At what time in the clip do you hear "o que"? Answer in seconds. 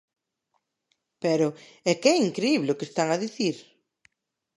2.71-2.87